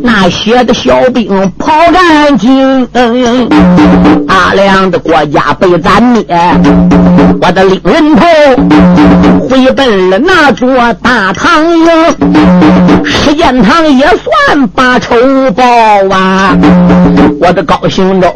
[0.04, 2.86] 那些的小兵跑干净，
[4.28, 6.26] 大量的国家被咱灭，
[7.42, 8.26] 我的领人头
[9.48, 10.70] 回奔了那座
[11.02, 11.86] 大唐营，
[13.06, 15.16] 石建堂也算把仇
[15.56, 15.64] 报
[16.14, 16.58] 啊。
[17.39, 18.32] 我的高兴着，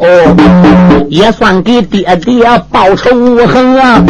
[1.08, 3.08] 也算给爹爹报仇
[3.46, 4.02] 恨啊！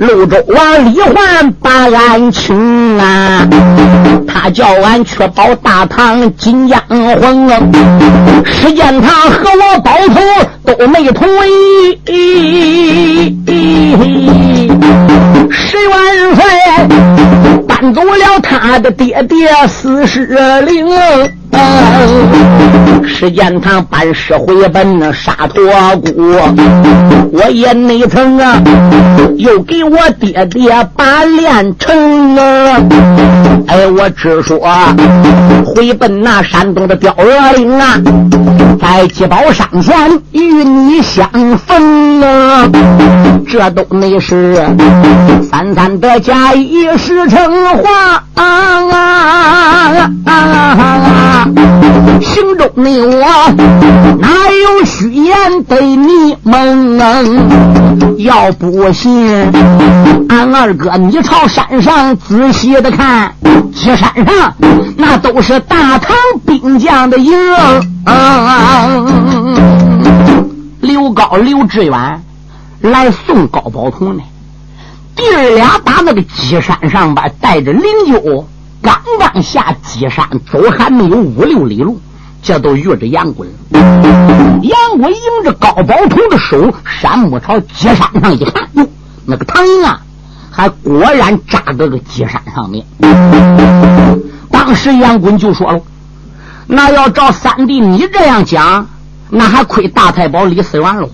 [0.00, 3.46] 潞州王李焕把俺请啊，
[4.26, 7.58] 他叫俺去保大唐金江魂啊！
[8.44, 10.20] 石建堂和我包头
[10.64, 11.98] 都没同意，
[15.50, 16.44] 石元帅
[17.66, 20.26] 搬走了他的爹爹四十
[20.62, 20.86] 灵。
[23.06, 25.64] 时间长办事回奔那沙陀
[25.96, 26.12] 谷，
[27.32, 28.60] 我也没曾啊，
[29.36, 32.80] 又给我爹爹把练成啊。
[33.68, 34.60] 哎，我只说
[35.64, 37.98] 回奔那山东的雕鹅岭啊，
[38.80, 39.94] 在积宝山前
[40.32, 41.26] 与你相
[41.58, 42.68] 逢啊。
[43.48, 44.56] 这都那是
[45.50, 47.38] 三三的假意实成
[47.78, 48.44] 话啊
[48.92, 51.45] 啊啊！
[52.20, 53.24] 心中的我
[54.20, 56.98] 哪有虚言对你蒙？
[58.18, 59.52] 要不信，
[60.28, 63.34] 俺二哥你朝山上仔细的看，
[63.74, 64.54] 这山上
[64.96, 66.16] 那都是大唐
[66.46, 67.32] 兵将的营。
[70.80, 72.22] 刘高、刘志远
[72.80, 74.22] 来送高宝同呢，
[75.14, 75.22] 弟
[75.54, 78.44] 俩打那个鸡山上边带着灵柩。
[78.86, 82.00] 刚刚下鸡山，走还没有五六里路，
[82.40, 83.54] 这都遇着杨棍了。
[84.62, 88.86] 杨棍迎着高宝同的手，山木朝鸡山上一看，哟，
[89.24, 90.02] 那个唐营啊，
[90.52, 92.86] 还果然扎在个鸡山上面。
[94.52, 95.80] 当时杨棍就说了
[96.68, 98.88] ：“那要照三弟你这样讲，
[99.30, 101.10] 那还亏大太保李思源喽。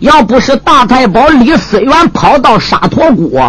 [0.00, 3.40] 要不是大太保李思源跑到沙陀谷。”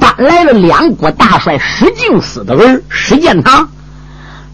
[0.00, 3.68] 搬来了两国大帅石敬思的儿石建堂，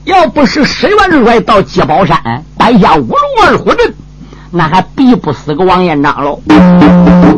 [0.05, 3.95] 要不是石元帅到接宝山摆下五龙二虎阵，
[4.51, 6.43] 那还逼不死个王延章喽。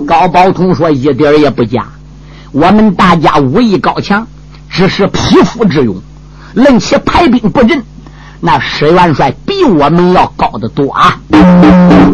[0.07, 1.87] 高宝通说一点也不假，
[2.51, 4.27] 我们大家武艺高强，
[4.71, 6.03] 只是匹夫之勇，
[6.55, 7.85] 论起排兵布阵，
[8.41, 11.21] 那石元帅比我们要高得多啊。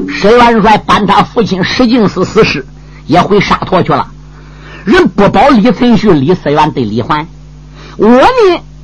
[0.09, 2.67] 石元帅搬他父亲石敬思死时，
[3.07, 4.09] 也回沙陀去了。
[4.85, 7.27] 人不保李存勖、李思源对李环，
[7.97, 8.29] 我呢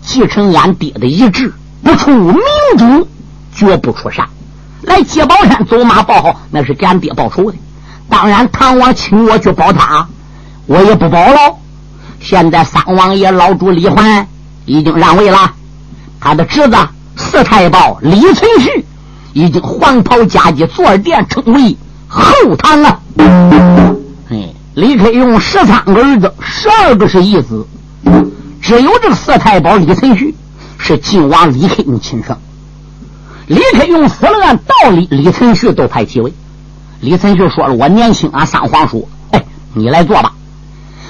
[0.00, 2.34] 继承俺爹的遗志，不出明
[2.78, 3.06] 主，
[3.54, 4.26] 绝不出山。
[4.82, 7.58] 来接宝山走马报号，那是给俺爹报仇的。
[8.08, 10.08] 当然，唐王请我去保他，
[10.64, 11.58] 我也不保了。
[12.18, 14.26] 现在三王爷老主李环
[14.64, 15.52] 已经让位了，
[16.18, 16.76] 他的侄子
[17.16, 18.84] 四太保李存勖
[19.34, 21.76] 已经黄袍加急坐殿，称为
[22.08, 23.00] 后唐了。
[24.30, 24.54] 哎。
[24.74, 27.66] 李克用十三个儿子，十二个是义子，
[28.62, 30.32] 只有这个四太保李存勖
[30.78, 32.36] 是晋王李克用亲生。
[33.48, 36.32] 李克用死了，按道理李存勖都排七位。
[37.00, 39.44] 李存勖说了：“我年轻啊，三皇叔，哎，
[39.74, 40.32] 你来做吧。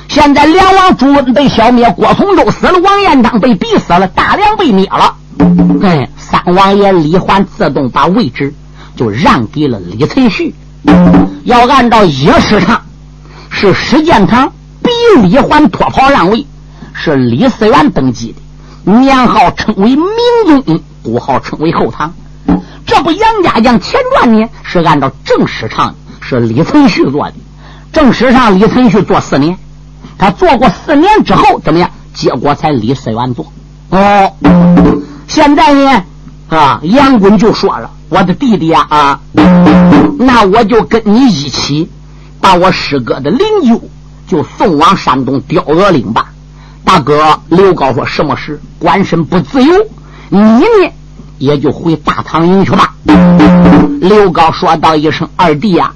[0.08, 5.14] 现在梁王朱温被消灭，郭从周死了，王彦章被逼死了，大梁被灭了。
[5.82, 8.54] 哎，三王爷李环自动把位置
[8.96, 10.54] 就让给了李存勖。
[11.44, 12.80] 要按照野史上，
[13.51, 14.90] 是史建堂逼
[15.22, 16.46] 李环脱袍让位，
[16.94, 18.34] 是李嗣源登基
[18.84, 22.14] 的，年号称为明宗，国号称为后唐。”
[22.86, 27.34] 这部《杨家将前传》呢，是按照正史上是李存勖做的。
[27.92, 29.57] 正史上李存勖做四年，
[30.18, 31.90] 他做过四年之后怎么样？
[32.14, 33.53] 结果才李嗣源做。
[33.90, 34.32] 哦，
[35.28, 36.05] 现在呢，
[36.48, 39.20] 啊，杨棍就说了：“我的弟弟啊，啊，
[40.18, 41.88] 那我就跟你一起
[42.41, 43.80] 把我师哥的灵柩
[44.26, 46.32] 就送往山东雕鹅岭吧。”
[46.84, 48.61] 大哥刘高说：“什么事？
[48.78, 49.72] 官身不自由，
[50.28, 50.93] 你呢？”
[51.38, 52.95] 也就回大唐营去吧。
[54.01, 55.93] 刘高说道一声：“二弟呀，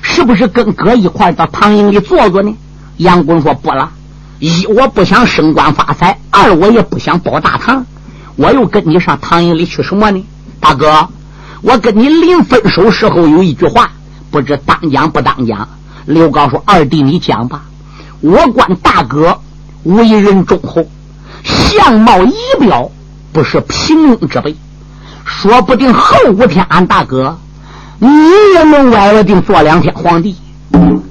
[0.00, 2.54] 是不是跟哥一块到唐营里坐坐呢？”
[2.98, 3.90] 杨公说：“不了，
[4.38, 7.84] 一我不想升官发财，二我也不想保大唐，
[8.36, 10.24] 我又跟你上唐营里去什么呢？
[10.60, 11.08] 大哥，
[11.62, 13.90] 我跟你临分手时候有一句话，
[14.30, 15.68] 不知当讲不当讲。”
[16.08, 17.64] 刘高说：“二弟你讲吧，
[18.22, 19.38] 我管大哥
[19.82, 20.86] 为人忠厚，
[21.44, 22.90] 相貌仪表
[23.30, 24.56] 不是平庸之辈。”
[25.26, 27.38] 说不定后五天，俺大哥
[27.98, 28.08] 你
[28.54, 30.34] 也能歪了腚做两天皇帝。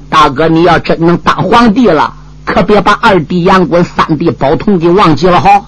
[0.09, 2.11] 大哥，你要真能当皇帝了，
[2.43, 5.63] 可别把二弟杨棍、三弟宝通给忘记了哈！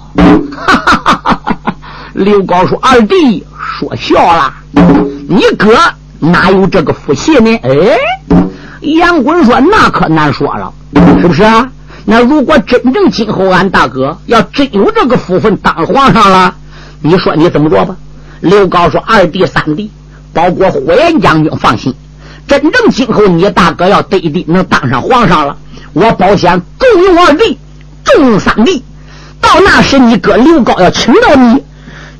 [2.13, 3.45] 刘高说：“二弟
[3.79, 4.51] 说笑了，
[5.27, 5.77] 你哥
[6.17, 7.69] 哪有这个福气呢？”哎，
[8.81, 10.73] 杨棍说：“那可难说了，
[11.21, 11.67] 是不是啊？
[12.05, 16.55] 那如果真正今后俺大哥要真有这个福分当皇上了，
[17.01, 17.95] 你说你怎么做吧？”
[18.41, 19.91] 刘高说：“二弟、三弟，
[20.33, 21.93] 包括火焰将军，放心。
[22.47, 25.55] 真正今后你大哥要得地能当上皇上了，
[25.93, 27.57] 我保险重用二弟，
[28.03, 28.83] 重用三弟。
[29.41, 31.63] 到那时，你哥刘高要请到你，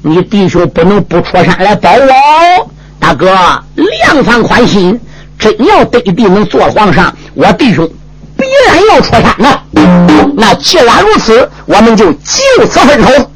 [0.02, 2.70] 你弟兄不能不出山来保我。
[3.00, 3.28] 大哥，
[3.76, 5.00] 量方宽心，
[5.40, 7.90] 真要得地能做皇上，我弟兄
[8.38, 9.60] 必然要出山呐。
[10.36, 13.32] 那既然如此，我们就就此分手。”